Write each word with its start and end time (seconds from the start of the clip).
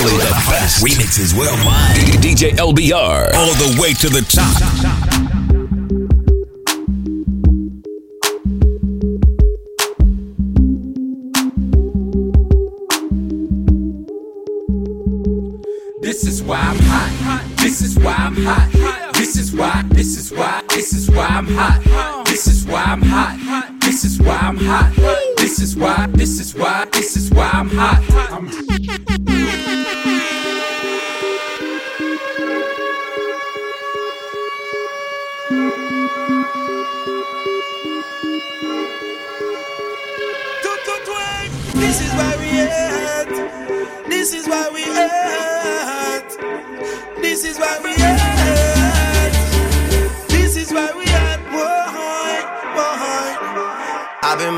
Only 0.00 0.12
the 0.12 0.30
best 0.48 0.84
remixes 0.84 1.36
worldwide. 1.36 1.96
DJ 2.22 2.52
LBR. 2.52 3.34
All 3.34 3.52
the 3.54 3.78
way 3.80 3.92
to 3.94 4.08
the 4.08 4.22
top. 4.22 4.54
This 16.00 16.24
is 16.24 16.44
why 16.44 16.60
I'm 16.60 16.78
hot. 16.78 17.42
This 17.56 17.82
is 17.82 17.98
why 17.98 18.14
I'm 18.14 18.36
hot. 18.36 19.14
This 19.14 19.36
is 19.36 19.52
why. 19.52 19.82
This 19.88 20.16
is 20.16 20.30
why. 20.32 20.62
This 20.68 20.92
is 20.92 21.10
why 21.10 21.26
I'm 21.26 21.46
hot. 21.48 22.24
This 22.24 22.46
is 22.46 22.64
why 22.64 22.84
I'm 22.84 23.02
hot. 23.02 23.80
This 23.80 24.04
is 24.04 24.20
why 24.20 24.36
I'm 24.36 24.56
hot. 24.58 24.92
This 25.38 25.58
is 25.58 25.76
why. 25.76 26.06
This 26.12 26.38
is 26.38 26.54
why. 26.54 26.84
This 26.92 27.16
is 27.16 27.30
why 27.32 27.50
I'm 27.52 27.68
hot. 27.68 28.00
I'm 28.30 28.77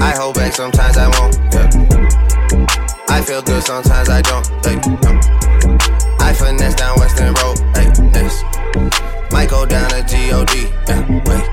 I 0.00 0.14
hold 0.16 0.34
back, 0.34 0.52
sometimes 0.52 0.96
I 0.96 1.08
won't. 1.18 1.36
Yeah. 1.52 1.68
I 3.08 3.22
feel 3.22 3.42
good, 3.42 3.62
sometimes 3.62 4.08
I 4.08 4.22
don't. 4.22 4.46
Hey, 4.64 4.76
no. 5.02 5.20
I 6.20 6.32
finesse 6.32 6.74
down 6.74 6.98
Weston 6.98 7.32
Road. 7.34 7.58
Hey, 7.76 7.88
next. 8.10 8.44
Might 9.32 9.50
go 9.50 9.64
down 9.64 9.88
to 9.90 10.02
G-O-D. 10.02 10.68
Yeah, 10.88 11.06
wait. 11.26 11.44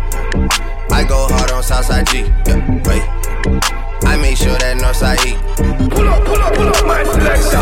I 0.91 1.05
go 1.07 1.27
hard 1.29 1.51
on 1.51 1.63
Southside 1.63 2.07
G. 2.07 2.19
Yeah, 2.47 2.59
wait. 2.85 3.03
I 4.05 4.17
make 4.17 4.37
sure 4.37 4.57
that 4.57 4.77
Northside 4.77 5.23
E. 5.25 5.33
Pull 5.89 6.07
up, 6.07 6.25
pull 6.25 6.41
up, 6.41 6.53
pull 6.53 6.67
up, 6.67 6.85
my 6.85 7.03
selection. 7.03 7.61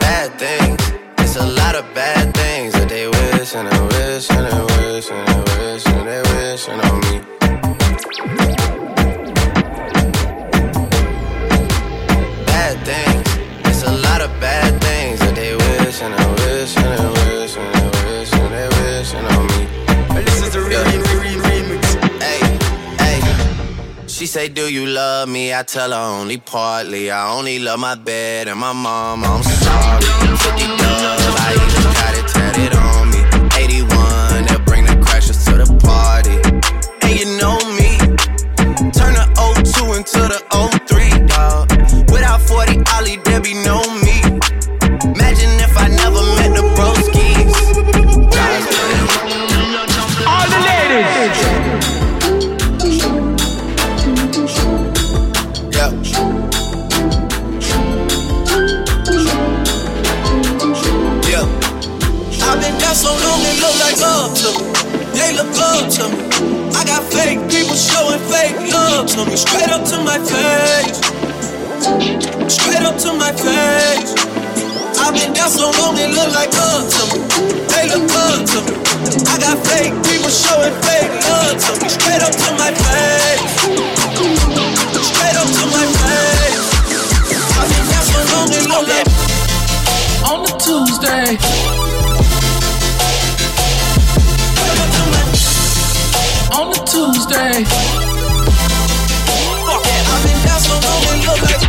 Bad 0.00 0.38
things. 0.38 0.80
It's 1.18 1.36
a 1.36 1.46
lot 1.46 1.74
of 1.76 1.84
bad 1.94 2.34
things 2.34 2.72
that 2.74 2.88
they 2.88 3.06
wish 3.06 3.54
and 3.54 3.68
they 3.68 3.80
wish 3.80 4.30
and 4.30 4.46
they 4.46 4.92
wish 4.92 5.10
and 5.10 5.28
they 5.28 5.40
wish 5.58 5.86
and 5.86 6.08
they 6.08 6.22
wishing 6.34 6.80
on 6.80 7.00
me. 7.00 7.07
Bad 12.68 12.84
things. 12.84 13.66
It's 13.66 13.82
a 13.82 13.90
lot 13.90 14.20
of 14.20 14.28
bad 14.42 14.78
things 14.82 15.20
that 15.20 15.34
they 15.34 15.56
wish 15.56 16.02
and 16.02 16.12
they 16.12 16.28
wish 16.42 16.76
and 16.76 16.98
they 16.98 17.40
wish 17.40 17.56
and 17.56 17.74
they 17.74 17.88
wish 17.96 18.32
and 18.34 18.52
they 18.52 18.68
wishing 18.76 19.24
on 19.24 19.46
me. 19.46 19.62
And 20.14 20.26
this 20.26 20.42
is 20.42 20.52
the 20.52 20.60
real, 20.60 20.84
real, 20.84 21.00
real 21.00 21.40
remix. 21.48 21.82
Hey, 22.20 22.40
hey. 23.02 24.06
She 24.06 24.26
say, 24.26 24.50
Do 24.50 24.70
you 24.70 24.84
love 24.84 25.30
me? 25.30 25.54
I 25.54 25.62
tell 25.62 25.92
her 25.92 26.20
only 26.20 26.36
partly. 26.36 27.10
I 27.10 27.32
only 27.32 27.58
love 27.58 27.80
my 27.80 27.94
bed 27.94 28.48
and 28.48 28.60
my 28.60 28.74
mom. 28.74 29.24
I'm 29.24 29.42
sorry. 29.42 30.87
Fake 67.18 67.42
people 67.50 67.74
showing 67.74 68.22
fake 68.30 68.56
love 68.70 69.06
to 69.10 69.26
me. 69.26 69.36
Straight 69.36 69.70
up 69.74 69.82
to 69.90 69.96
my 70.06 70.18
face. 70.22 70.98
Straight 72.46 72.84
up 72.86 72.96
to 73.04 73.10
my 73.12 73.32
face. 73.32 74.14
I've 75.02 75.14
been 75.14 75.32
down 75.32 75.50
so 75.50 75.70
long, 75.78 75.94
they 75.96 76.06
look 76.06 76.30
like 76.38 76.52
love 76.54 76.86
to 76.94 77.02
me. 77.10 77.18
They 77.70 77.84
look 77.90 78.06
up 78.22 78.40
to 78.50 78.58
me. 78.66 78.74
I 79.32 79.34
got 79.42 79.58
fake 79.66 79.94
people 80.06 80.30
showing 80.30 80.74
fake 80.86 81.12
love 81.26 81.58
to 81.64 81.72
me. 81.82 81.88
Straight 81.90 82.22
up 82.22 82.34
to 82.42 82.48
my 82.62 82.70
face. 82.86 83.42
Straight 85.10 85.36
up 85.42 85.48
to 85.58 85.64
my 85.74 85.86
face. 85.98 86.66
I've 87.58 87.68
been 87.70 87.84
down 87.90 88.04
so 88.12 88.18
long, 88.32 88.46
they 88.54 88.62
look 88.70 88.86
like 88.94 89.08
on 90.30 90.38
the 90.46 90.52
Tuesday. 90.62 91.97
On 96.50 96.70
the 96.70 96.80
Tuesday. 96.88 97.64
I've 100.08 100.22
been 100.24 100.38
down 100.44 100.60
so 100.60 100.72
long, 100.80 101.00
they 101.04 101.20
look 101.28 101.40
like 101.44 101.60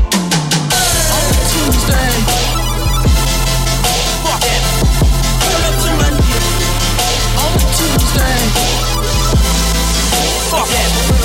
On 1.11 1.25
the 1.29 1.39
Tuesday. 1.51 2.09
On 7.35 7.51
the 7.59 7.67
Tuesday. 7.75 8.39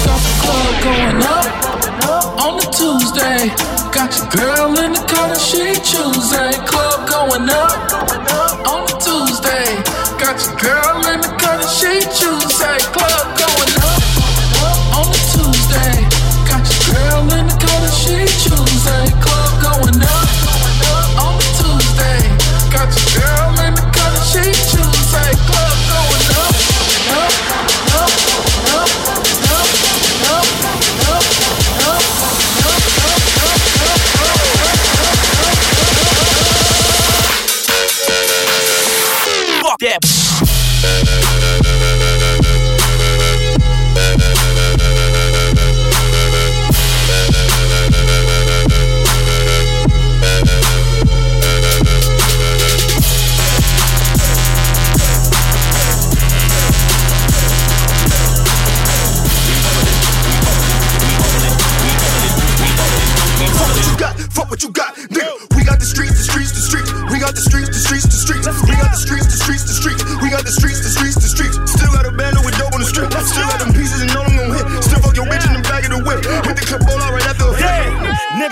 Got 0.05 0.21
the 0.21 0.35
club 0.43 0.75
going 0.83 1.23
up. 1.23 1.47
On 2.43 2.53
the 2.59 2.67
Tuesday. 2.75 3.55
Got 3.95 4.11
your 4.19 4.29
girl 4.35 4.75
in 4.85 4.93
the 4.93 5.03
corner, 5.07 5.39
she 5.39 5.75
Tuesday. 5.81 6.53
Club 6.67 7.09
going 7.09 7.49
up. 7.49 7.93
On 8.67 8.83
the 8.85 8.97
Tuesday. 8.99 9.79
Got 10.19 10.43
your 10.45 10.57
girl 10.59 11.07
in 11.15 11.24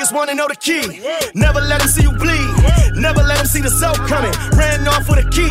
Niggas 0.03 0.13
wanna 0.13 0.35
know 0.35 0.49
the 0.49 0.57
key. 0.57 1.01
Never 1.33 1.61
let 1.61 1.79
them 1.79 1.89
see 1.89 2.03
you 2.03 2.11
bleed. 2.13 2.82
Them 3.03 3.51
see 3.53 3.61
the 3.61 3.71
soap 3.71 3.99
coming. 4.07 4.33
Ran 4.57 4.87
off 4.87 5.09
with 5.09 5.19
a 5.19 5.29
key. 5.31 5.51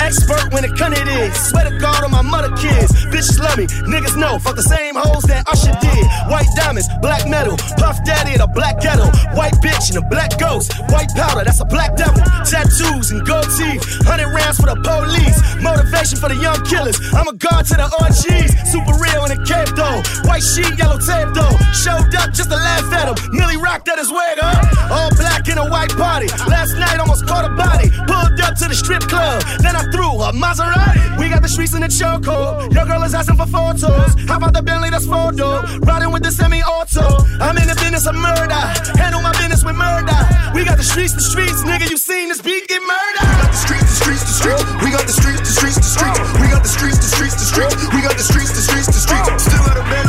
Expert 0.00 0.52
when 0.52 0.64
it 0.64 0.76
cut 0.76 0.92
it 0.92 1.08
is. 1.08 1.32
Swear 1.48 1.64
to 1.68 1.78
God 1.78 2.04
on 2.04 2.10
my 2.10 2.22
mother 2.22 2.52
kids. 2.56 2.92
Bitches 3.08 3.38
love 3.40 3.58
me. 3.58 3.66
Niggas 3.88 4.16
know. 4.16 4.38
Fuck 4.38 4.56
the 4.56 4.62
same 4.62 4.94
hoes 4.94 5.24
that 5.24 5.48
Usher 5.48 5.72
did. 5.80 6.04
White 6.28 6.48
diamonds, 6.56 6.88
black 7.00 7.28
metal. 7.28 7.56
Puff 7.78 8.04
daddy 8.04 8.34
in 8.34 8.40
a 8.40 8.46
black 8.46 8.80
ghetto. 8.80 9.06
White 9.32 9.56
bitch 9.64 9.90
and 9.90 10.04
a 10.04 10.06
black 10.08 10.38
ghost. 10.38 10.72
White 10.92 11.08
powder, 11.16 11.44
that's 11.44 11.60
a 11.60 11.64
black 11.64 11.96
devil. 11.96 12.20
Tattoos 12.44 13.10
and 13.10 13.24
gold 13.24 13.48
teeth. 13.56 13.82
Hundred 14.04 14.28
rounds 14.28 14.58
for 14.60 14.68
the 14.68 14.76
police. 14.84 15.38
Motivation 15.62 16.18
for 16.18 16.28
the 16.28 16.36
young 16.36 16.60
killers. 16.64 16.98
I'm 17.14 17.28
a 17.28 17.34
guard 17.34 17.66
to 17.72 17.76
the 17.80 17.88
OGs. 17.88 18.50
Super 18.68 18.94
real 19.00 19.24
in 19.24 19.32
a 19.32 19.40
cape 19.46 19.72
though. 19.76 20.02
White 20.28 20.44
sheet, 20.44 20.72
yellow 20.76 20.98
tape 20.98 21.32
though. 21.32 21.54
Showed 21.72 22.12
up 22.18 22.32
just 22.34 22.50
to 22.50 22.56
laugh 22.56 22.92
at 22.92 23.08
him. 23.08 23.16
Millie 23.32 23.56
rocked 23.56 23.88
at 23.88 23.98
his 23.98 24.10
wig, 24.10 24.36
huh? 24.40 24.92
All 24.92 25.10
black 25.16 25.48
in 25.48 25.58
a 25.58 25.66
white 25.68 25.92
party. 25.96 26.28
Last 26.50 26.76
night 26.82 26.98
almost 27.00 27.26
caught 27.26 27.44
a 27.44 27.52
body. 27.54 27.88
Pulled 28.10 28.40
up 28.42 28.54
to 28.60 28.66
the 28.68 28.74
strip 28.74 29.02
club. 29.06 29.42
Then 29.62 29.74
I 29.76 29.82
threw 29.92 30.10
a 30.22 30.30
Maserati. 30.34 31.18
We 31.18 31.28
got 31.28 31.42
the 31.42 31.48
streets 31.48 31.74
in 31.74 31.82
the 31.82 31.88
chokehold. 31.88 32.72
Your 32.74 32.86
girl 32.86 33.02
is 33.02 33.14
asking 33.14 33.36
for 33.38 33.46
photos. 33.46 34.14
How 34.28 34.36
about 34.36 34.52
the 34.52 34.62
Bentley 34.62 34.90
that's 34.90 35.06
four? 35.06 35.32
Riding 35.32 36.12
with 36.12 36.22
the 36.22 36.32
semi 36.32 36.60
auto. 36.62 37.06
I'm 37.40 37.56
in 37.56 37.68
the 37.68 37.78
business 37.78 38.06
of 38.06 38.14
murder. 38.14 38.62
Handle 38.98 39.22
my 39.22 39.32
business 39.38 39.64
with 39.64 39.76
murder. 39.76 40.18
We 40.54 40.64
got 40.64 40.76
the 40.76 40.84
streets, 40.84 41.14
the 41.14 41.22
streets, 41.22 41.62
nigga. 41.62 41.88
You 41.88 41.96
seen 41.96 42.28
this 42.28 42.42
beat 42.42 42.68
get 42.68 42.82
murdered? 42.82 43.22
We 43.22 43.38
got 43.38 43.52
the 43.54 43.62
streets, 43.62 43.88
the 43.88 43.96
streets, 44.02 44.24
the 44.26 44.34
streets. 44.34 44.64
We 44.82 44.90
got 44.90 45.06
the 45.06 45.14
streets, 45.14 45.40
the 45.40 45.54
streets, 45.54 45.78
the 45.78 45.90
streets. 45.94 46.20
We 46.42 46.46
got 46.50 46.62
the 46.62 46.72
streets, 46.72 46.98
the 46.98 47.10
streets, 47.14 47.36
the 47.38 47.46
streets. 47.46 47.74
We 47.94 48.00
got 48.02 48.16
the 48.18 48.26
streets, 48.26 48.52
the 48.52 48.62
streets, 48.66 48.88
the 48.90 49.00
streets. 49.00 49.44
Still 49.46 49.62
got 49.62 49.78
a 49.78 49.84
band 49.88 50.01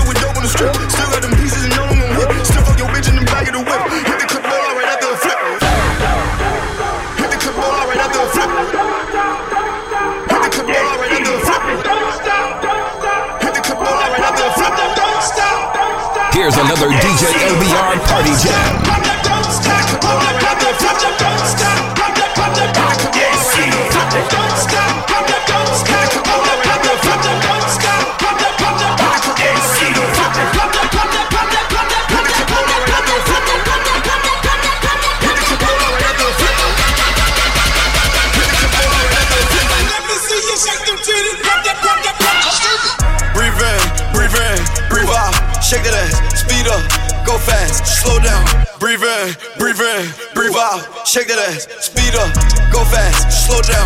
Check 51.14 51.28
that 51.28 51.38
ass, 51.38 51.70
speed 51.78 52.18
up, 52.18 52.26
go 52.74 52.82
fast, 52.90 53.46
slow 53.46 53.62
down. 53.62 53.86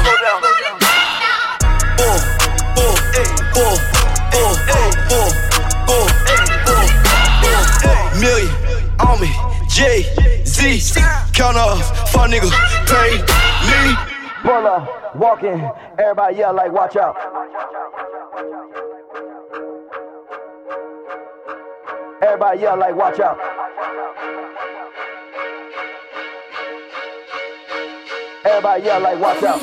Boom, 2.00 2.24
boom, 2.72 2.96
boom, 3.52 3.76
boom, 4.32 4.56
boom, 4.72 4.96
boom, 5.12 5.28
boom, 5.92 6.88
boom. 7.44 8.08
Million. 8.24 8.48
On 9.04 9.20
me, 9.20 9.28
J. 9.68 10.08
Z. 10.46 10.80
Count 11.34 11.58
off, 11.58 11.84
fuck 12.14 12.32
nigga, 12.32 12.48
pay 12.88 13.20
me. 13.68 13.92
Pull 14.42 14.66
up, 14.66 14.88
walking, 15.18 15.70
everybody 16.00 16.38
yell 16.38 16.56
like, 16.56 16.72
watch 16.72 16.96
out. 16.96 17.18
Everybody 22.22 22.62
yell 22.62 22.80
like, 22.80 22.96
watch 22.96 23.20
out. 23.20 23.38
Everybody 28.48 28.84
yell 28.84 29.02
like, 29.02 29.20
watch 29.20 29.44
out. 29.44 29.62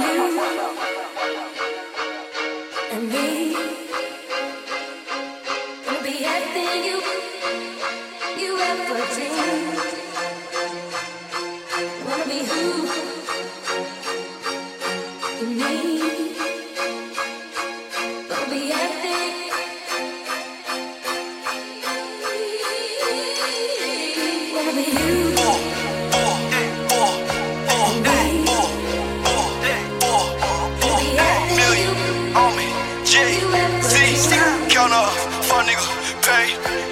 count 34.84 34.92
off. 34.92 35.16
Fuck 35.48 35.64
nigga, 35.66 35.86
pay 36.22 36.46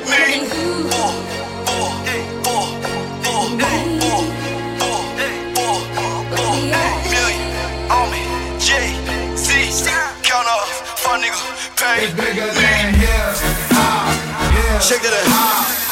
me. 0.09 0.49
Boy, 0.91 1.13
boy, 1.67 1.93
boy, 2.43 2.67
boy, 3.23 3.23
boy, 3.23 3.49
boy, 3.53 3.59
me. 3.59 4.13
Shake 14.81 15.03
that. 15.03 15.92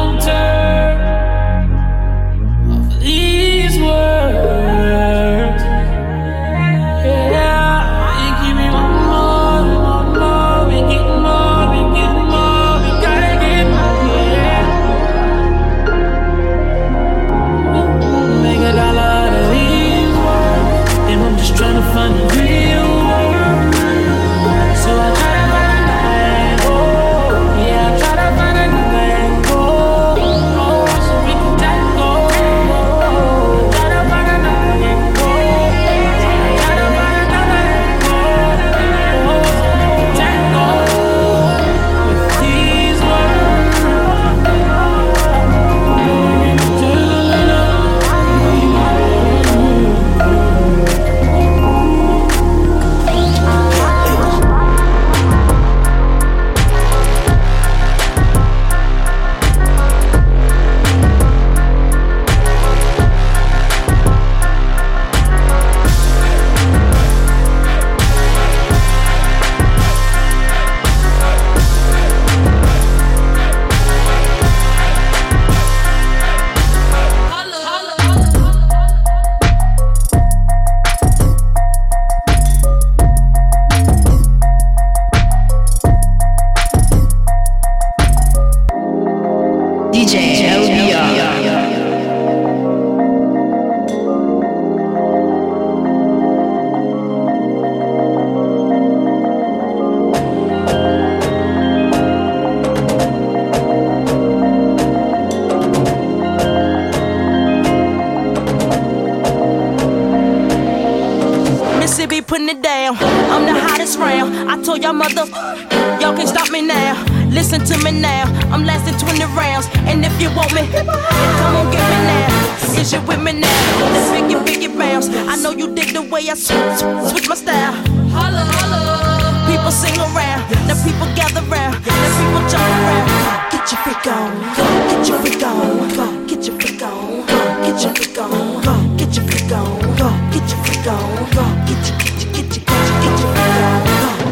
shit 122.91 123.07
with 123.07 123.23
me 123.23 123.31
now. 123.31 123.47
Let's 123.93 124.11
make 124.11 124.29
it 124.35 124.45
big 124.45 124.75
rounds. 124.75 125.07
I 125.07 125.35
know 125.41 125.51
you 125.51 125.73
dig 125.73 125.93
the 125.93 126.01
way 126.01 126.27
I 126.29 126.35
switch, 126.35 126.79
switch 127.09 127.27
my 127.29 127.35
style. 127.35 127.73
Holla, 128.11 128.43
holla. 128.55 129.47
People 129.47 129.71
sing 129.71 129.95
around, 129.97 130.43
now 130.67 130.75
people 130.83 131.07
gather 131.15 131.43
round, 131.47 131.75
now 131.87 132.09
people 132.19 132.43
jump 132.51 132.67
around. 132.83 133.07
Get 133.51 133.63
your 133.71 133.79
freak 133.83 134.07
on, 134.11 134.31
go. 134.57 134.65
Get 134.91 135.07
your 135.07 135.19
freak 135.23 135.43
on, 135.43 135.95
go. 135.95 136.05
Get 136.27 136.41
your 136.47 136.55
freak 136.59 136.83
on, 136.83 137.25
go. 137.27 137.37
Get 137.63 137.79
your 137.83 137.93
freak 137.95 138.17
on, 138.17 138.65
go. 138.65 138.73
Get 138.99 139.15
your 139.15 139.25
freak 139.27 139.51
on, 139.55 139.95
go. 139.99 140.07
Get 140.33 140.47
your 140.51 140.59
freak 140.63 140.87
on, 140.91 141.31
go. 141.31 141.43
Get 141.67 141.83
your 141.87 141.95
get 142.03 142.15
your 142.21 142.31
get 142.35 142.51
your 142.51 142.63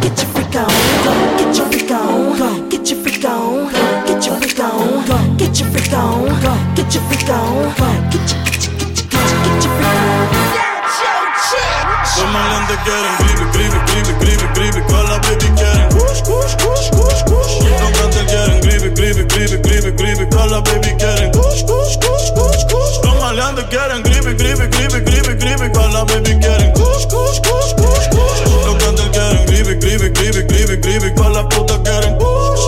get 0.04 0.16
your 0.20 0.30
freak 0.34 0.56
on, 0.56 0.76
go. 1.06 1.20
Get 1.30 1.32
your 1.32 1.32
freak 1.32 1.32
on. 1.32 1.40
Get 1.40 1.56
your 1.58 1.68
freak 1.72 1.92
on, 1.92 2.40
go. 2.40 2.70
Get 2.70 2.92
your 2.92 3.00
freak 3.00 3.24
on, 3.24 3.72
go. 3.72 3.88
Get 4.08 4.26
your 4.26 4.36
freak 4.40 4.60
on, 4.60 5.06
go. 5.08 5.18
Get 5.38 5.60
your 5.60 5.70
freak 5.72 5.94
on, 5.94 6.42
go. 6.44 6.52
Get 6.76 6.94
your 6.96 7.04
freak 7.08 7.30
on, 7.30 7.76
go. 7.78 7.88
Get 8.12 8.32
your 8.32 8.49
Tomarle 12.20 12.54
donde 12.54 12.76
quieren, 12.84 13.16
creepy, 13.20 13.46
creepy, 13.54 13.80
creepy, 13.88 14.14
creepy, 14.20 14.48
creepy, 14.54 14.82
con 14.92 15.04
la 15.08 15.20
baby 15.20 15.48
quieren. 15.56 15.88
Kush, 15.96 16.22
kush, 16.28 16.56
kush, 16.60 16.90
kush, 16.92 17.22
kush. 17.24 17.54
Los 17.80 17.92
cantes 17.96 18.24
quieren, 18.28 18.60
creepy, 18.60 18.90
creepy, 18.94 19.24
creepy, 19.32 19.58
creepy, 19.62 19.92
creepy, 19.96 20.26
con 20.36 20.52
la 20.52 20.60
baby 20.60 20.92
quieren. 21.00 21.32
Kush, 21.32 21.64
kush, 21.64 21.96
kush, 22.04 22.28
kush, 22.36 22.64
kush. 22.68 23.00
Tomarle 23.00 23.64
quieren, 23.70 24.04
creepy, 24.04 24.36
creepy, 24.36 24.68
creepy, 24.68 25.00
creepy, 25.08 25.34
creepy, 25.40 25.72
con 25.72 25.94
la 25.94 26.04
baby 26.04 26.36
quieren. 26.44 26.74
Kush, 26.74 27.06
kush, 27.08 27.40
kush, 27.40 27.72
kush, 27.80 28.08
kush. 28.12 28.40
Los 28.68 28.76
cantes 28.84 29.10
quieren, 29.16 29.46
creepy, 29.48 29.80
creepy, 29.80 30.12
creepy, 30.12 30.44
creepy, 30.44 30.76
creepy, 30.82 31.16
con 31.16 31.34
la 31.34 31.48
puta 31.48 31.80
quieren. 31.84 32.18
Kush. 32.20 32.60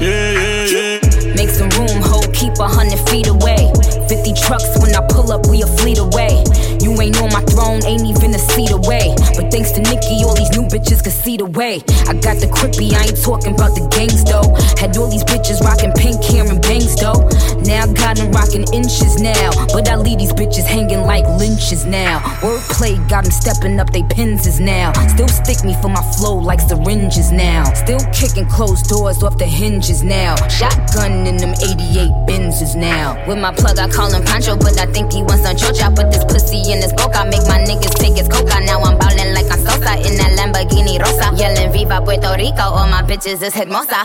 yeah, 0.00 0.32
yeah, 0.32 0.64
yeah. 0.72 1.34
Make 1.36 1.50
some 1.50 1.68
room, 1.76 2.00
ho, 2.00 2.20
keep 2.32 2.58
a 2.58 2.66
hundred 2.66 2.98
feet 3.10 3.28
away. 3.28 3.68
50 4.12 4.34
trucks 4.34 4.68
when 4.76 4.94
I 4.94 5.00
pull 5.08 5.32
up, 5.32 5.46
we 5.48 5.62
a 5.62 5.66
fleet 5.80 5.96
away. 5.96 6.44
You 6.84 6.92
ain't 7.00 7.16
on 7.16 7.32
my 7.32 7.40
throne, 7.48 7.80
ain't 7.88 8.04
even 8.04 8.34
a 8.34 8.38
seat 8.52 8.70
away. 8.70 9.16
But 9.32 9.48
thanks 9.48 9.72
to 9.72 9.80
Nikki, 9.80 10.20
all 10.20 10.36
these 10.36 10.52
new 10.52 10.68
bitches 10.68 11.00
can 11.02 11.12
see 11.12 11.38
the 11.38 11.46
way. 11.46 11.80
I 12.04 12.12
got 12.20 12.36
the 12.36 12.52
crippy, 12.52 12.92
I 12.92 13.08
ain't 13.08 13.16
talking 13.24 13.54
about 13.54 13.72
the 13.72 13.88
gangs 13.88 14.20
though. 14.28 14.52
Had 14.76 14.92
all 15.00 15.08
these 15.08 15.24
bitches 15.24 15.64
rocking 15.64 15.92
pink 15.96 16.20
hair 16.24 16.44
and 16.44 16.60
bangs 16.60 16.92
though. 17.00 17.24
Now 17.64 17.86
got 17.88 18.20
them 18.20 18.32
rocking 18.32 18.68
inches 18.76 19.16
now. 19.16 19.48
But 19.72 19.88
I 19.88 19.96
leave 19.96 20.18
these 20.18 20.34
bitches 20.34 20.68
hanging 20.68 21.08
like 21.08 21.24
lynches 21.40 21.86
now. 21.86 22.20
Wordplay 22.44 23.00
got 23.08 23.24
them 23.24 23.32
stepping 23.32 23.80
up 23.80 23.88
they 23.96 24.02
pins 24.12 24.46
is 24.46 24.60
now. 24.60 24.92
Still 25.08 25.28
stick 25.28 25.64
me 25.64 25.72
for 25.80 25.88
my 25.88 26.02
flow 26.18 26.36
like 26.36 26.60
syringes 26.60 27.32
now. 27.32 27.64
Still 27.72 28.02
kicking 28.12 28.44
closed 28.44 28.92
doors 28.92 29.22
off 29.22 29.38
the 29.38 29.46
hinges 29.46 30.02
now. 30.02 30.36
Shotgun 30.48 31.24
in 31.24 31.38
them 31.38 31.54
88 31.64 32.12
Benzes 32.28 32.76
now. 32.76 33.16
With 33.26 33.38
my 33.38 33.54
plug, 33.54 33.78
I 33.78 33.88
call 33.88 34.01
call 34.02 34.10
him 34.14 34.24
Pancho, 34.24 34.56
but 34.56 34.74
I 34.80 34.86
think 34.86 35.12
he 35.12 35.22
wants 35.22 35.46
some 35.46 35.54
chocha. 35.54 35.86
Put 35.94 36.10
this 36.10 36.24
pussy 36.24 36.58
in 36.72 36.82
his 36.82 36.92
coca, 36.98 37.22
make 37.24 37.46
my 37.46 37.62
niggas 37.62 37.94
take 38.02 38.18
his 38.18 38.26
coca. 38.26 38.58
Now 38.66 38.82
I'm 38.82 38.98
ballin' 38.98 39.32
like 39.34 39.46
I'm 39.46 39.62
Sosa 39.62 39.94
in 40.02 40.18
that 40.18 40.34
Lamborghini 40.38 40.98
Rosa. 40.98 41.30
Yelling 41.38 41.70
Viva 41.72 42.02
Puerto 42.02 42.34
Rico, 42.34 42.66
all 42.66 42.88
my 42.90 43.02
bitches 43.02 43.42
is 43.42 43.54
hermosa. 43.54 44.02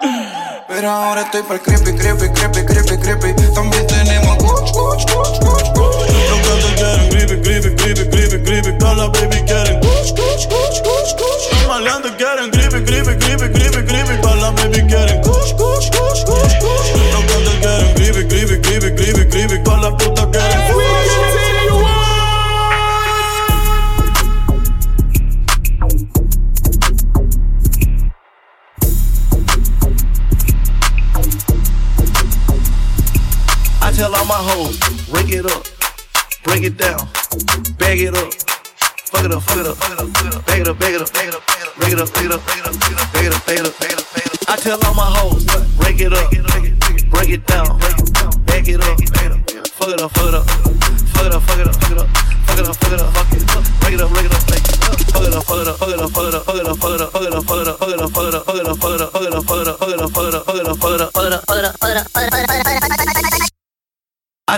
Pero 0.68 0.88
ahora 0.88 1.22
estoy 1.22 1.42
pa'l 1.42 1.60
creepy, 1.60 1.92
creepy, 1.98 2.28
creepy, 2.32 2.64
creepy, 2.64 2.96
creepy. 3.02 3.32
También 3.54 3.86
tenemos 3.86 4.36
coach, 4.38 4.72
coach, 4.72 5.04
coach, 5.12 5.38
coach, 5.40 5.68
coach. 5.74 6.08
Los 6.30 6.40
cantos 6.46 6.72
quieren 6.78 7.08
creepy, 7.10 7.36
creepy, 7.42 7.70
creepy, 7.76 8.04
creepy, 8.10 8.38
creepy. 8.44 8.78
Todas 8.78 8.96
las 8.96 9.10
baby 9.12 9.42
quieren 9.44 9.80
coach, 9.80 10.14
coach, 10.14 10.48
coach, 10.48 10.82
coach, 10.82 11.10
coach. 11.18 11.42
Los 11.52 11.66
malandros 11.68 12.14
quieren 12.14 12.50
creepy, 12.50 12.80
creepy, 12.84 13.14
creepy, 13.18 13.46
creepy, 13.52 13.80
creepy. 13.84 14.14
Todas 14.22 14.40
las 14.40 14.54
baby 14.54 14.80
quieren 14.88 15.20
coach. 15.22 15.33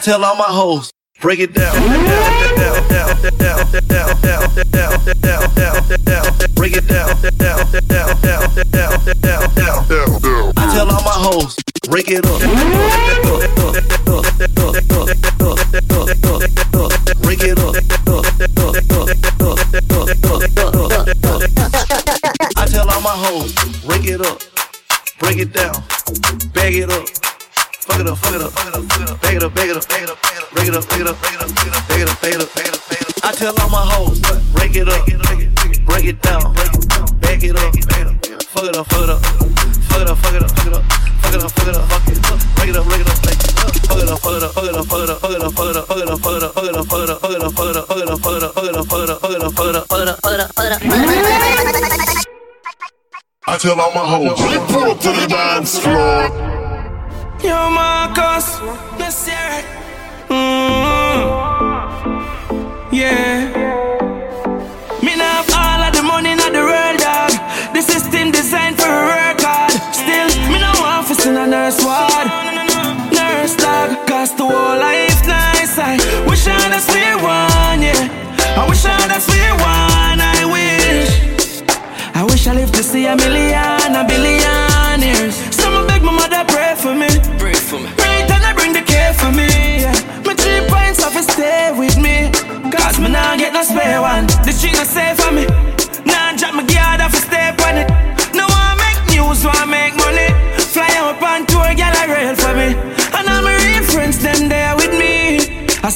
tell 0.07 0.25
all 0.25 0.37
my 0.37 0.45
hoes, 0.45 0.93
break 1.21 1.41
it 1.41 1.53
down. 1.53 1.75
Break 6.55 6.77
it 6.77 6.87
down. 6.87 7.09
I 10.57 10.75
tell 10.75 10.89
all 10.89 11.03
my 11.03 11.11
hoes, 11.11 11.57
break 11.89 12.09
it 12.09 12.25
up. 12.25 13.36
still 53.67 53.81
I'ma 53.81 54.05
hold. 54.07 54.39
Report 54.53 55.01
to 55.01 55.09
the 55.09 55.27
dance 55.27 55.81
floor. 55.81 56.31
Yo, 57.43 57.71
Marcus, 57.71 58.61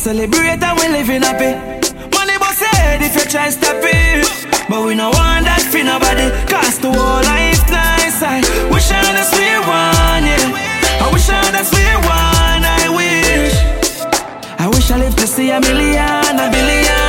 celebrate 0.00 0.62
and 0.62 0.80
we 0.80 0.88
living 0.88 1.21
happy. 1.21 1.52
Money 2.16 2.38
boss 2.38 2.59
head 2.59 3.02
if 3.02 3.14
you 3.14 3.25
try 3.30 3.50
stop 3.50 3.76
it. 3.85 4.25
But 4.66 4.87
we 4.87 4.95
no 4.95 5.11
want 5.11 5.45
that 5.45 5.61
for 5.61 5.85
nobody. 5.85 6.33
Cause 6.49 6.78
the 6.78 6.88
whole 6.88 7.21
life 7.28 7.61
nice. 7.69 8.23
I 8.23 8.40
wish 8.73 8.90
I 8.90 8.99
had 9.04 9.21
a 9.21 9.25
sweet 9.28 9.61
one, 9.61 10.25
yeah. 10.25 11.04
I 11.04 11.07
wish 11.12 11.28
I 11.28 11.37
had 11.45 11.57
a 11.61 11.64
sweet 11.69 11.99
one, 12.09 12.62
I 12.64 12.85
wish. 12.97 13.57
I 14.59 14.66
wish 14.69 14.90
I 14.90 14.97
lived 14.97 15.19
to 15.19 15.26
see 15.26 15.50
a 15.50 15.61
million, 15.61 16.40
a 16.40 16.49
billion 16.50 17.00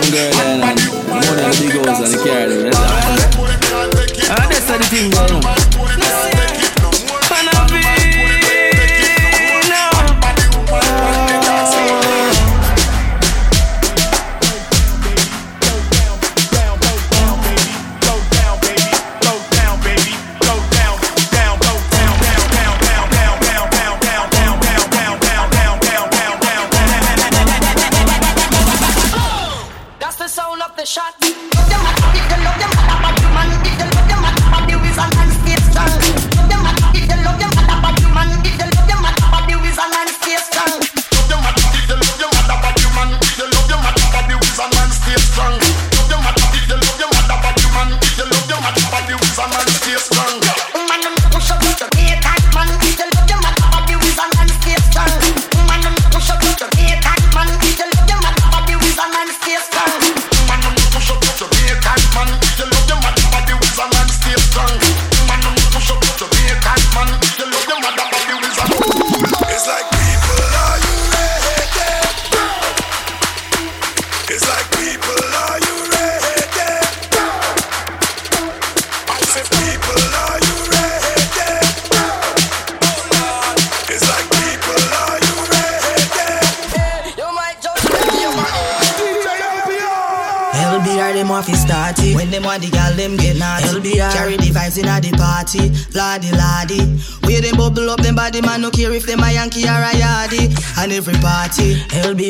Them 0.00 0.12
girl 0.12 0.32
then 0.32 0.62
and 0.62 0.80
money 1.08 1.68
and 1.68 2.12
the 2.12 2.18
and. 2.24 2.72
And 4.30 4.48
that's 4.48 4.66
the 4.66 4.78
thing 4.88 5.10
there. 5.10 5.99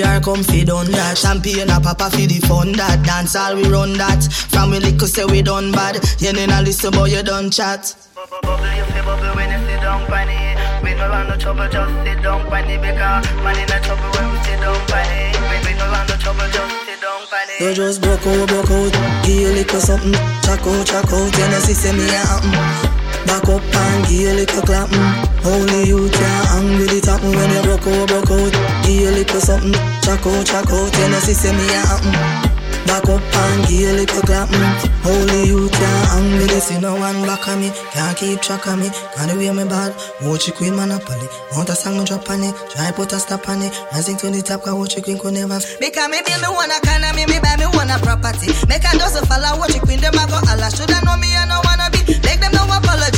LBR 0.01 0.25
come 0.25 0.43
feed 0.43 0.71
on 0.71 0.87
that 0.93 1.19
Champagne 1.19 1.69
a 1.69 1.81
papa 1.81 2.11
for 2.11 2.25
the 2.25 2.41
fun 2.49 2.73
that 2.73 3.05
Dance 3.05 3.37
all 3.37 3.55
we 3.55 3.69
run 3.69 3.93
that 3.95 4.25
From 4.51 4.71
we 4.71 4.81
little 4.81 5.07
say 5.07 5.25
we 5.25 5.43
done 5.43 5.73
bad 5.73 6.01
You 6.19 6.31
a 6.31 6.63
listen 6.63 6.93
but 6.93 7.11
you 7.11 7.23
done 7.23 7.51
chat 7.51 7.95
Bubble, 8.15 8.41
bubble, 8.43 8.65
you 8.77 8.85
feel 8.93 9.05
bubble 9.05 9.35
when 9.37 9.51
you 9.51 9.61
sit 9.67 9.81
down 9.81 10.05
it. 10.05 10.85
We 10.85 10.93
no 10.93 11.09
want 11.09 11.29
no 11.31 11.37
trouble, 11.37 11.69
just 11.69 11.93
sit 12.05 12.23
down 12.23 12.45
it. 12.45 12.81
Because 12.81 13.25
in 13.57 13.73
a 13.73 13.81
trouble 13.81 14.11
when 14.13 14.27
we 14.29 14.39
sit 14.45 14.61
down 14.61 14.77
it. 14.77 15.41
We, 15.41 15.57
we 15.65 15.73
no 15.79 15.89
want 15.89 16.09
no 16.09 16.17
trouble, 16.17 16.49
just 16.53 16.85
sit 16.85 17.01
down 17.01 17.25
it. 17.33 17.61
You 17.61 17.75
just 17.75 18.03
broke 18.03 18.27
out, 18.27 18.49
broke 18.49 18.71
out 18.71 19.25
Give 19.25 19.41
you 19.41 19.49
a 19.49 19.53
little 19.57 19.81
something 19.81 20.13
Check 20.13 20.61
out, 20.61 20.87
check 20.87 21.13
out 21.13 21.39
You 21.39 21.49
know 21.49 21.59
see 21.61 21.73
say 21.73 21.93
me 21.93 22.05
happen 22.11 23.00
Back 23.27 23.49
up 23.49 23.63
and 23.63 24.07
give 24.09 24.29
a 24.29 24.35
little 24.35 24.63
clap 24.63 24.89
mm. 24.89 25.31
Only 25.45 25.89
you 25.89 26.09
can 26.11 26.45
hang 26.53 26.79
with 26.79 26.93
it 26.93 27.05
happen 27.05 27.31
When 27.33 27.51
you 27.51 27.63
broke 27.63 27.87
out, 27.87 28.09
broke 28.09 28.31
out. 28.31 28.53
Give 28.85 29.09
a 29.09 29.11
little 29.17 29.41
something 29.41 29.73
Check 30.03 30.27
out, 30.27 30.47
check 30.47 30.71
out. 30.71 30.91
You 30.99 31.09
know 31.09 31.21
see 31.21 31.35
say 31.35 31.53
me 31.53 31.67
happen. 31.69 32.51
Back 32.87 33.07
up 33.09 33.23
and 33.23 33.69
give 33.69 33.89
a 33.89 33.93
little 34.03 34.23
clap 34.23 34.49
mm. 34.49 34.91
Only 35.07 35.49
you 35.49 35.69
can 35.69 36.05
hang 36.11 36.33
with 36.39 36.53
it. 36.53 36.61
See 36.61 36.81
no 36.81 36.97
one 36.97 37.23
back 37.23 37.47
on 37.49 37.61
me 37.61 37.71
Can't 37.93 38.17
keep 38.17 38.41
track 38.41 38.67
of 38.67 38.79
me. 38.79 38.89
Can't 39.15 39.37
way 39.37 39.51
me 39.53 39.65
bad. 39.65 39.95
Watch 40.23 40.49
you 40.49 40.53
queen 40.53 40.75
monopoly. 40.75 41.29
Want 41.53 41.69
a 41.69 41.75
song 41.77 41.99
me 41.99 42.05
drop 42.05 42.29
on 42.31 42.43
it. 42.43 42.55
Try 42.71 42.91
put 42.93 43.13
a 43.13 43.19
stop 43.19 43.49
on 43.49 43.63
it. 43.63 43.73
Rising 43.93 44.17
to 44.19 44.31
the 44.31 44.43
top 44.43 44.63
Cause 44.63 44.75
watch 44.75 44.97
you 44.97 45.03
queen 45.03 45.19
could 45.19 45.35
never 45.35 45.61
Because 45.79 46.09
me 46.09 46.21
build 46.25 46.41
me 46.41 46.49
one 46.51 46.73
kind 46.83 47.05
me 47.15 47.25
buy 47.39 47.57
me 47.57 47.67
one 47.73 47.93
property. 48.01 48.53
Make 48.67 48.85
a 48.85 48.93
dozen 48.99 49.25
follow 49.25 49.61
Watch 49.61 49.75
you 49.75 49.81
queen 49.81 50.01
them 50.01 50.19
a 50.19 50.25
go 50.27 50.41
Allah 50.51 50.71
Shoulda 50.73 50.99
know 51.05 51.17
me 51.17 51.37
I 51.37 51.47
no 51.47 51.61
wanna 51.65 51.89
be 51.95 52.01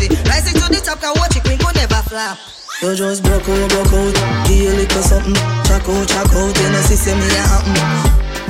Them 0.08 0.18
Rising 0.26 0.58
to 0.58 0.66
the 0.66 0.80
top 0.82 0.98
Cause 0.98 1.14
watch 1.18 1.34
you 1.36 1.42
queen 1.42 1.58
could 1.58 1.76
never 1.76 2.02
flop. 2.10 2.38
You 2.82 2.94
just 2.96 3.22
broke 3.22 3.46
out, 3.46 3.68
broke 3.70 3.94
out 3.94 4.14
Give 4.50 4.66
a 4.66 4.82
little 4.82 5.02
something. 5.02 5.38
Check 5.62 5.86
out, 5.86 6.04
check 6.10 6.32
out. 6.34 6.50
You 6.50 6.68
know 6.74 6.82
see 6.82 6.98
say 6.98 7.14
me 7.14 7.26
a 7.30 7.42
happen. 7.46 7.74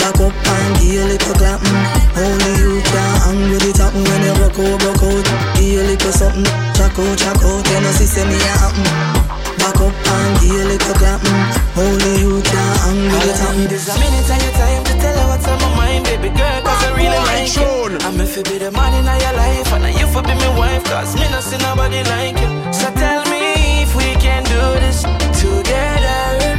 Back 0.00 0.18
up 0.24 0.32
and 0.32 0.72
give 0.80 0.96
a 0.96 1.04
little 1.12 1.34
clap 1.36 1.60
mm. 1.60 2.16
Only 2.16 2.52
you 2.56 2.80
can 2.80 3.12
hang 3.20 3.50
with 3.52 3.68
it 3.68 3.76
happen 3.76 4.02
When 4.02 4.22
you 4.24 4.34
broke 4.40 4.58
out, 4.64 4.80
broke 4.80 5.04
out 5.04 5.26
Give 5.60 5.76
a 5.76 5.82
little 5.92 6.12
something. 6.12 6.48
Check 6.72 6.96
out, 6.96 7.18
check 7.20 7.42
out. 7.44 7.60
You 7.68 7.80
know 7.84 7.92
see 7.92 8.08
say 8.08 8.24
me 8.24 8.36
a 8.40 8.52
happen 8.56 9.41
Back 9.62 9.78
up 9.78 9.94
and 9.94 10.40
give 10.42 10.58
a 10.58 10.64
little 10.74 10.94
clap 10.98 11.20
mm. 11.22 11.62
Only 11.78 12.12
you 12.18 12.42
can 12.42 12.96
with 13.14 13.30
it 13.30 13.38
happen 13.38 13.68
This 13.70 13.86
a 13.88 13.94
minute 13.98 14.28
of 14.28 14.42
your 14.42 14.52
time 14.58 14.82
to 14.84 14.94
tell 14.98 15.16
her 15.22 15.26
what's 15.30 15.46
on 15.46 15.58
my 15.62 15.70
mind, 15.76 16.04
baby 16.04 16.28
girl, 16.34 16.60
cause 16.66 16.82
I 16.82 16.90
really 16.98 17.22
like 17.30 17.54
you. 17.54 17.96
I'm 18.02 18.20
if 18.20 18.36
you 18.36 18.42
be 18.42 18.58
the 18.58 18.70
man 18.72 18.92
in 18.98 19.06
your 19.06 19.34
life, 19.38 19.72
and 19.72 19.86
you 19.98 20.06
for 20.08 20.22
be 20.22 20.34
my 20.34 20.58
wife, 20.58 20.84
cause 20.84 21.14
me 21.14 21.22
not 21.30 21.42
see 21.42 21.58
nobody 21.58 22.02
like 22.10 22.36
you. 22.42 22.50
So 22.74 22.90
tell 22.92 23.22
me 23.30 23.82
if 23.86 23.94
we 23.94 24.08
can 24.18 24.42
do 24.50 24.62
this 24.84 25.02
together. 25.40 26.58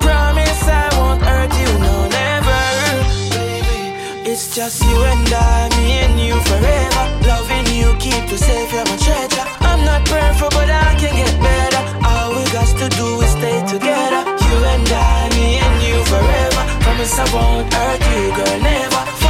Promise 0.00 0.62
I 0.66 0.88
won't 0.96 1.22
hurt 1.22 1.52
you, 1.60 1.70
no, 1.84 2.08
never. 2.08 2.62
Baby, 3.36 4.30
it's 4.30 4.54
just 4.56 4.82
you 4.82 4.98
and 5.12 5.28
I, 5.28 5.68
me 5.76 5.86
and 6.04 6.16
you 6.18 6.40
forever. 6.48 7.04
Loving 7.28 7.68
you, 7.76 7.94
keep 8.00 8.30
you 8.30 8.38
safe, 8.38 8.72
you're 8.72 8.84
my 8.84 8.96
treasure. 8.96 9.37
I'm 9.78 9.84
not 9.84 10.04
perfect, 10.06 10.52
but 10.54 10.70
I 10.70 10.94
can 10.98 11.14
get 11.14 11.34
better. 11.40 11.82
All 12.04 12.30
we 12.34 12.42
got 12.50 12.66
to 12.66 12.88
do 12.96 13.20
is 13.20 13.30
stay 13.30 13.58
together. 13.66 14.22
You 14.26 14.56
and 14.74 14.88
I, 14.90 15.28
me 15.36 15.58
and 15.58 15.76
you 15.86 16.04
forever. 16.04 16.62
Promise 16.82 17.18
I 17.18 17.26
won't 17.34 17.72
hurt 17.72 18.00
you, 18.10 18.34
girl, 18.34 18.60
never. 18.60 19.27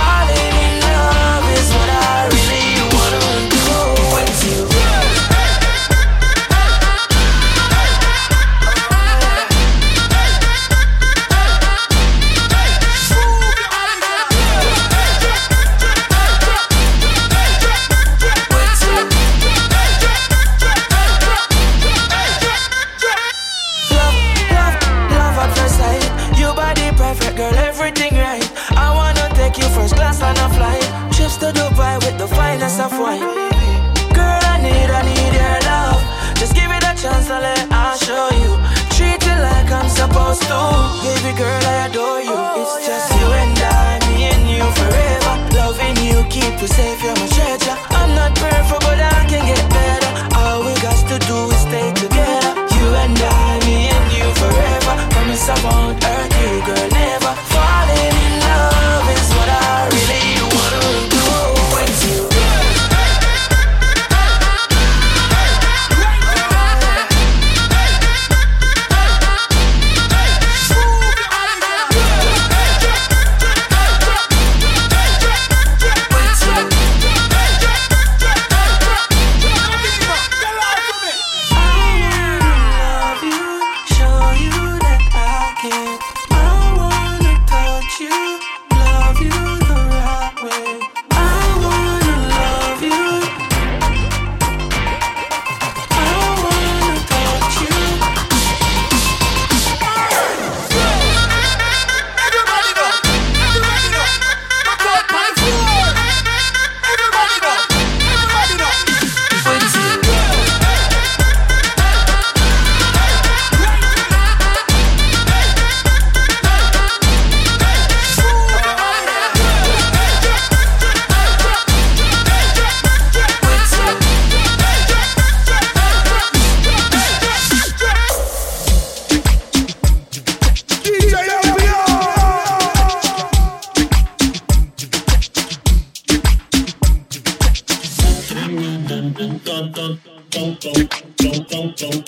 Dun 141.79 142.03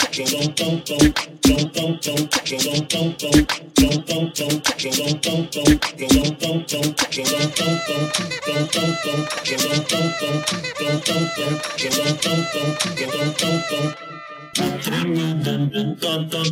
dun 15.73 16.01
dun 16.01 16.31
dun 16.31 16.51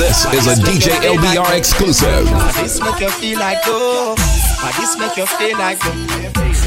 This 0.00 0.24
is 0.32 0.46
a 0.46 0.56
DJ 0.62 0.96
LBR 1.04 1.56
exclusive. 1.56 2.24
This 2.56 2.80
make 2.80 3.00
you 3.00 3.10
feel 3.10 3.38
like 3.38 3.58
oh. 3.66 4.16
My 4.62 4.72
this 4.80 4.96
make 4.96 5.16
you 5.18 5.26
feel 5.26 5.58
like 5.58 5.82
you. 5.84 5.92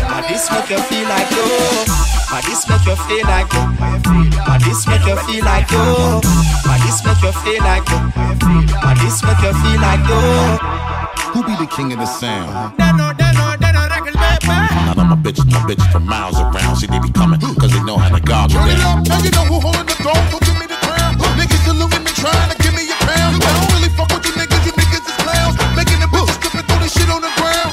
My 0.05 0.21
this 0.29 0.51
make 0.51 0.69
you 0.69 0.77
feel 0.77 1.09
like 1.09 1.31
you. 1.31 1.45
My 2.29 2.41
this 2.45 2.69
make 2.69 2.85
you 2.85 2.95
feel 2.95 3.25
like 3.25 3.51
you. 3.53 3.65
My 4.45 4.57
this 4.61 4.85
make 4.85 5.05
you 5.05 5.17
feel 5.25 5.43
like 5.43 5.71
you. 5.71 6.21
My 6.65 6.77
this 6.85 7.03
make 7.03 7.23
you 7.23 7.31
feel 7.41 7.63
like 7.63 7.89
you. 7.89 7.99
My 8.77 8.93
this 9.01 9.23
make 9.25 9.41
you 9.41 9.53
feel 9.57 9.81
like 9.81 10.05
you. 10.05 10.21
Who 11.33 11.43
be 11.43 11.55
the 11.57 11.65
king 11.65 11.91
of 11.93 11.97
the 11.97 12.05
sound? 12.05 12.77
My 15.23 15.31
bitches, 15.31 15.47
bitches 15.63 15.87
from 15.93 16.03
miles 16.03 16.35
around. 16.35 16.75
See, 16.75 16.87
they 16.87 16.99
be 16.99 17.07
coming, 17.07 17.39
cause 17.39 17.71
they 17.71 17.79
know 17.87 17.95
how 17.95 18.11
to 18.11 18.19
goggle 18.19 18.59
Turn 18.59 18.67
it 18.67 18.83
up, 18.83 19.07
and 19.07 19.23
you 19.23 19.31
know 19.31 19.47
who 19.47 19.55
holding 19.63 19.87
the 19.87 19.95
throne, 20.03 20.19
so 20.27 20.35
give 20.43 20.59
me 20.59 20.67
the 20.67 20.75
crown. 20.83 21.15
Niggas 21.39 21.63
saluting 21.63 22.03
and 22.03 22.17
trying 22.19 22.51
to 22.51 22.57
give 22.59 22.75
me 22.75 22.83
a 22.91 22.97
pound. 23.07 23.39
I 23.39 23.47
don't 23.55 23.71
really 23.71 23.87
fuck 23.95 24.11
with 24.11 24.27
you 24.27 24.35
niggas, 24.35 24.67
you 24.67 24.75
niggas 24.75 24.99
is 24.99 25.15
clowns. 25.23 25.55
Making 25.79 26.03
the 26.03 26.11
bitches 26.11 26.35
strip 26.35 26.59
and 26.59 26.67
throw 26.67 26.75
this 26.83 26.91
shit 26.91 27.07
on 27.07 27.23
the 27.23 27.31
ground. 27.39 27.71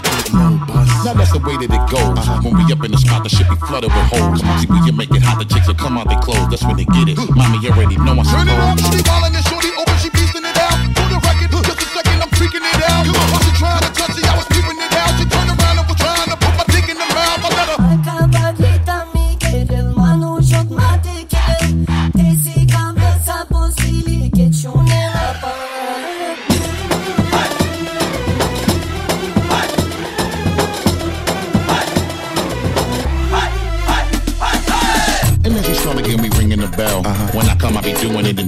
Now 1.02 1.14
that's 1.18 1.34
the 1.34 1.42
way 1.42 1.58
that 1.58 1.74
it 1.74 1.84
goes. 1.90 2.22
Uh-huh. 2.22 2.38
When 2.38 2.54
we 2.54 2.70
up 2.70 2.86
in 2.86 2.94
the 2.94 3.02
spot, 3.02 3.26
the 3.26 3.30
shit 3.34 3.50
be 3.50 3.58
flooded 3.66 3.90
with 3.90 4.06
holes. 4.14 4.46
See, 4.62 4.70
when 4.70 4.86
you 4.86 4.94
make 4.94 5.10
it 5.10 5.26
hot, 5.26 5.42
the 5.42 5.48
chicks 5.50 5.66
will 5.66 5.74
come 5.74 5.98
out 5.98 6.06
their 6.06 6.22
clothes. 6.22 6.54
That's 6.54 6.62
when 6.62 6.78
they 6.78 6.86
get 6.86 7.10
it. 7.10 7.18
Mommy 7.34 7.58
already 7.66 7.98
know 7.98 8.14
I'm 8.14 8.30
Turn 8.30 8.46
it 8.46 8.54
up, 8.54 8.78
shorty 8.78 9.02
wildin' 9.02 9.34
and 9.34 9.42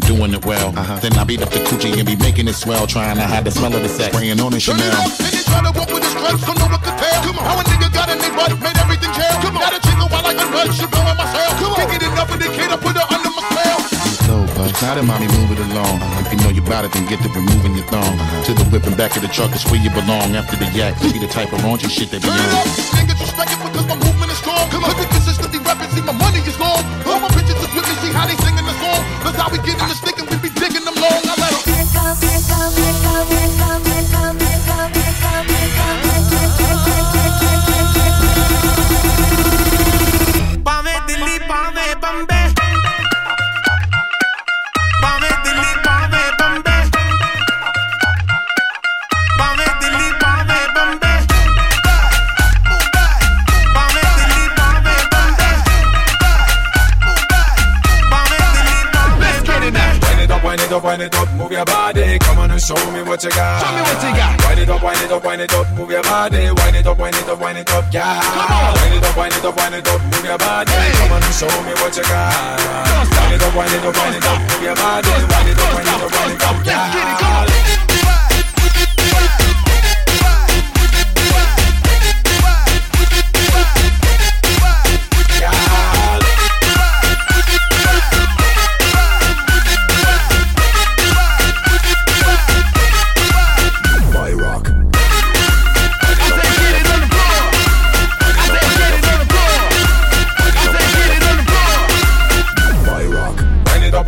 doing 0.07 0.33
it 0.33 0.33
and 0.35 0.45
it 0.45 0.49
well. 0.49 0.73
Uh-huh. 0.77 0.99
Then 1.01 1.13
I 1.15 1.25
beat 1.25 1.43
up 1.43 1.51
the 1.51 1.61
coochie 1.69 1.93
and 1.99 2.07
be 2.07 2.17
making 2.17 2.49
it 2.49 2.55
swell. 2.57 2.87
Trying 2.87 3.17
to 3.17 3.27
hide 3.27 3.45
the 3.45 3.51
smell 3.51 3.75
of 3.75 3.83
the 3.83 3.89
sex. 3.89 4.15
Spraying 4.15 4.41
on 4.41 4.53
the 4.53 4.61
Turn 4.61 4.81
it 4.81 4.89
Chanel. 4.89 4.97
up, 4.97 5.13
and 5.21 5.33
you 5.33 5.43
try 5.45 5.61
to 5.61 5.73
walk 5.77 5.91
with 5.93 6.03
his 6.03 6.13
stripes, 6.13 6.43
don't 6.47 6.59
know 6.59 6.69
what 6.73 6.83
tell. 6.83 7.21
Come 7.23 7.39
on. 7.39 7.45
How 7.45 7.61
a 7.61 7.65
nigga 7.65 7.89
got 7.93 8.09
in 8.09 8.19
their 8.19 8.33
butt, 8.33 8.53
made 8.61 8.79
everything 8.81 9.13
jail. 9.13 9.35
Come 9.45 9.57
on. 9.57 9.63
Got 9.63 9.77
a 9.77 9.81
chick 9.85 9.97
go 10.01 10.07
out 10.09 10.25
like 10.25 10.39
a 10.41 10.73
she 10.73 10.87
blowing 10.89 11.19
my 11.21 11.27
cell. 11.29 11.53
Come 11.61 11.73
on. 11.73 11.79
Can't 11.79 11.91
get 11.93 12.03
enough 12.09 12.31
of 12.33 12.39
the 12.41 12.49
kid, 12.49 12.69
I 12.73 12.77
put 12.81 12.97
her 12.97 13.07
under 13.13 13.31
my 13.31 13.43
spell. 13.53 13.79
So, 14.27 14.35
now 14.81 14.93
that 14.97 15.05
mommy 15.05 15.29
move 15.37 15.51
it 15.53 15.61
along. 15.61 16.01
Uh-huh. 16.01 16.23
If 16.25 16.29
you 16.33 16.39
know 16.41 16.51
you 16.51 16.63
about 16.65 16.85
it, 16.87 16.93
then 16.97 17.05
get 17.07 17.21
to 17.23 17.29
removing 17.29 17.77
your 17.77 17.87
thong. 17.93 18.03
Uh-huh. 18.17 18.47
To 18.49 18.51
the 18.57 18.65
whip 18.73 18.87
and 18.89 18.97
back 18.97 19.13
of 19.17 19.23
the 19.23 19.29
truck 19.29 19.53
is 19.55 19.65
where 19.69 19.81
you 19.83 19.91
belong. 19.93 20.33
After 20.39 20.57
the 20.57 20.67
yak, 20.73 20.97
be 21.03 21.13
the 21.19 21.29
type 21.29 21.53
of 21.53 21.61
raunchy 21.67 21.91
shit 21.91 22.11
that 22.15 22.23
be 22.23 22.29
Turn 22.31 22.39
it 22.39 22.49
on. 22.55 22.65
up, 22.65 22.69
niggas 22.97 23.21
respect 23.21 23.51
it 23.53 23.61
because 23.61 23.87
my 23.87 23.99
movement 24.01 24.31
is 24.33 24.39
strong. 24.39 24.65
Come 24.71 24.85
on. 24.87 24.95
It 24.97 25.11
consistently 25.11 25.59
rapping, 25.67 25.91
see 25.93 26.03
my 26.07 26.17
money 26.17 26.41
is 26.47 26.59
long. 26.59 26.81
All 27.07 27.21
my 27.21 27.29
bitches 27.37 27.59
is 27.61 27.71
with 27.75 27.87
me, 27.87 27.95
see 28.03 28.13
how 28.15 28.27
they 28.27 28.39
singing 28.41 28.62
we 29.53 29.59
get 29.59 29.75
in 29.75 29.89
the 29.89 30.03
ah. 30.07 30.12
Show 62.63 62.79
me 62.95 63.03
what 63.03 63.23
you 63.25 63.31
got. 63.31 63.59
Show 63.59 63.75
me 63.75 63.83
what 63.83 63.99
you 63.99 64.13
got. 64.15 64.39
Wind 64.47 64.61
it 64.63 64.71
up, 64.71 64.83
wind 64.83 65.03
it 65.03 65.11
up, 65.11 65.25
wind 65.25 65.43
it 65.43 65.53
up, 65.53 65.67
move 65.75 65.91
your 65.91 66.03
body. 66.03 66.47
Wind 66.55 66.77
it 66.77 66.87
up, 66.87 66.99
wind 66.99 67.17
it 67.17 67.29
up, 67.29 67.41
wind 67.41 67.59
it 67.59 67.71
up, 67.71 67.85
yeah. 67.93 68.23
Come 68.23 68.55
on. 68.55 68.75
Wind 68.79 68.95
it 68.95 69.05
up, 69.05 69.17
wind 69.17 69.35
it 69.35 69.45
up, 69.45 69.57
wind 69.57 69.75
it 69.75 69.89
up, 69.89 70.01
move 70.01 70.25
your 70.25 70.39
body. 70.39 70.71
Come 70.71 71.13
on 71.13 71.23
show 71.35 71.51
me 71.67 71.75
what 71.83 71.97
you 71.97 72.05
got. 72.07 72.31
Wind 73.19 73.35
it 73.35 73.43
up, 73.43 73.55
wind 73.57 73.75
it 73.75 73.85
up, 73.85 73.97
wind 73.99 74.15
it 74.15 74.27
up, 74.27 74.39
move 74.39 74.63
your 74.63 74.77
body. 74.77 75.11
Wind 75.11 75.49
it 75.51 75.59
up, 75.59 75.75
wind 75.75 75.89
it 75.89 76.03
up, 76.03 76.13
wind 76.15 76.33
it 76.33 76.43
up, 76.43 76.67
yeah. 76.67 77.92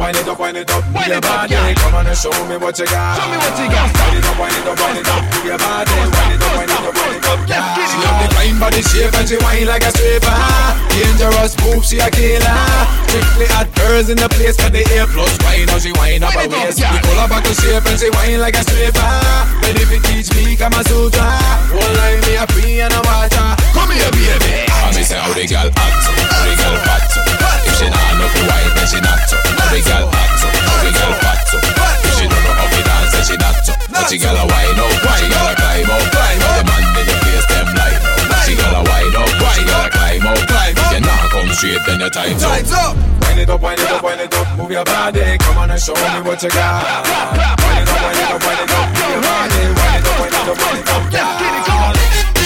Wind 0.04 0.20
it 0.20 0.28
up, 0.28 0.36
wind 0.36 0.58
it 0.60 0.68
up, 0.68 0.84
wind 0.92 1.00
up, 1.00 1.08
your 1.08 1.20
body. 1.24 1.72
Come 1.80 1.96
on 1.96 2.04
and 2.04 2.12
show 2.12 2.28
me 2.44 2.60
what 2.60 2.76
you 2.76 2.84
got. 2.84 3.16
Show 3.16 3.24
me 3.24 3.40
what 3.40 3.56
you 3.56 3.72
got. 3.72 3.88
Wind 3.88 4.20
it 4.20 4.28
up, 4.28 4.36
wind 4.36 4.52
it 4.52 4.68
up, 4.68 4.76
wind 4.76 5.00
it 5.00 5.08
up, 5.08 5.24
move 5.32 5.48
your 5.48 5.56
body. 5.56 5.96
Wind 5.96 6.12
it 6.12 6.44
up, 6.44 6.52
wind 6.60 6.68
it 6.68 6.76
up, 6.76 6.92
wind 6.92 7.16
it 7.16 7.24
up, 7.24 7.40
yeah. 7.48 7.88
She 7.88 7.96
have 8.04 8.20
the 8.20 8.28
fine 8.36 8.58
body 8.60 8.84
shape 8.84 9.16
and 9.16 9.24
she 9.24 9.40
whine 9.40 9.64
like 9.64 9.80
a 9.80 9.88
stripper. 9.96 10.28
Dangerous 10.92 11.56
move, 11.64 11.88
she 11.88 12.04
a 12.04 12.12
killer. 12.12 12.60
Strictly 13.08 13.48
hot 13.48 13.72
girls 13.80 14.12
in 14.12 14.20
the 14.20 14.28
place 14.28 14.60
for 14.60 14.68
the 14.68 14.84
A 14.84 15.08
plus. 15.08 15.32
Wine 15.40 15.72
how 15.72 15.80
she 15.80 15.88
whine 15.96 16.20
up 16.20 16.36
her 16.36 16.52
waist. 16.52 16.84
We 16.84 17.00
pull 17.00 17.16
her 17.16 17.24
back 17.24 17.48
to 17.48 17.56
shape 17.56 17.88
and 17.88 17.96
she 17.96 18.12
whine 18.12 18.44
like 18.44 18.60
a 18.60 18.62
stripper. 18.68 19.08
Ready 19.64 19.88
if 19.88 19.88
you 19.88 20.04
teach 20.04 20.28
me 20.36 20.52
Kama 20.52 20.84
Sutra. 20.84 21.32
Whole 21.72 21.80
line 21.80 22.20
me 22.28 22.36
a 22.36 22.44
free 22.52 22.84
and 22.84 22.92
a 22.92 23.00
water. 23.08 23.56
Come 23.94 24.18
here, 24.18 24.38
baby. 24.42 24.66
I 24.70 24.90
me 24.90 25.02
say 25.06 25.18
how 25.18 25.32
the 25.32 25.44
girl 25.46 25.70
hot 25.70 25.94
so, 26.02 26.10
how 26.12 26.42
the 26.44 26.52
girl 26.58 26.76
fat. 26.82 27.06
If 27.64 27.74
she 27.78 27.86
not 27.88 28.18
know 28.18 28.28
fi 28.28 28.40
wine, 28.46 28.72
then 28.74 28.86
she 28.90 28.98
not. 29.00 29.22
How 29.22 29.68
the 29.70 29.80
girl 29.82 30.06
hot 30.10 30.30
so, 30.38 30.48
how 30.50 30.82
the 30.82 30.90
girl 30.90 31.14
fat. 31.22 31.40
If 32.04 32.12
she 32.18 32.24
don't 32.28 32.42
know 32.44 32.54
how 32.58 32.66
to 32.68 32.80
dance, 32.82 33.10
then 33.14 33.24
she 33.24 33.36
not. 33.38 33.54
But 33.94 34.04
she 34.10 34.16
gotta 34.18 34.44
wine 34.44 34.78
up, 34.78 34.90
she 35.18 35.26
gotta 35.30 35.54
climb 35.54 35.90
up. 35.90 36.02
The 36.10 36.62
man 36.66 36.82
in 36.98 37.06
the 37.06 37.14
place 37.22 37.46
them 37.48 37.68
line 37.74 38.02
up. 38.02 38.42
She 38.44 38.52
gotta 38.58 38.82
wine 38.82 39.14
up, 39.14 39.30
she 39.54 39.62
gotta 39.64 39.90
climb 39.90 40.26
up. 40.26 40.42
If 40.42 40.90
you 40.92 41.00
not 41.00 41.30
come 41.30 41.50
straight, 41.54 41.82
then 41.86 42.00
your 42.02 42.10
time's 42.10 42.42
up. 42.42 42.98
Wind 43.24 43.40
it 43.40 43.50
up, 43.50 43.62
wind 43.62 43.80
it 43.80 43.90
up, 43.90 44.02
wind 44.02 44.20
it 44.20 44.34
up, 44.34 44.46
move 44.58 44.70
your 44.70 44.84
body. 44.84 45.38
Come 45.38 45.58
on 45.58 45.70
and 45.70 45.80
show 45.80 45.94
me 45.94 46.20
what 46.26 46.42
you 46.42 46.50
got. 46.50 47.06
Wind 47.62 47.82
it 47.82 47.88
up, 47.88 48.02
wind 48.02 48.18
it 48.18 48.30
up, 48.30 48.42
wind 48.42 48.60
it 48.60 48.74
up, 48.74 48.90
move 48.90 49.10
your 49.10 49.22
body. 49.22 49.60
Wind 49.70 49.96
it 49.96 50.06
up, 50.06 50.18
wind 50.20 50.34
it 50.34 50.44
up, 50.44 50.58
wind 50.58 50.82
it 50.82 50.88
up, 50.90 51.04
yeah. 51.14 51.94
She 52.36 52.43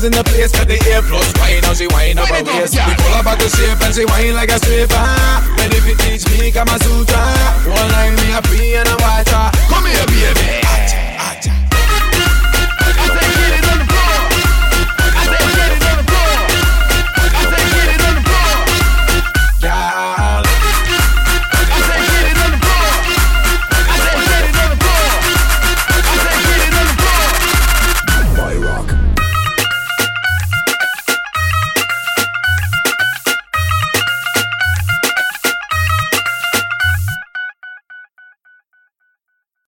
girls 0.00 0.04
in 0.04 0.12
the 0.12 0.24
place 0.24 0.52
for 0.52 0.64
the 0.64 0.76
A 0.76 1.02
plus. 1.02 1.32
Wine 1.38 1.62
how 1.62 1.74
she 1.74 1.86
whine 1.88 2.18
up 2.18 2.28
her 2.28 2.42
waist. 2.44 2.74
We 2.74 2.94
pull 2.96 3.12
her 3.12 3.22
back 3.22 3.38
to 3.38 3.48
shape 3.48 3.80
and 3.80 3.94
she 3.94 4.04
whine 4.04 4.34
like 4.34 4.50
a 4.50 4.58
stripper. 4.58 4.96
Ready 5.56 5.76
if 5.76 5.86
you 5.86 5.96
teach 5.96 6.24
me 6.28 6.40
free 6.40 6.60
and 6.60 6.68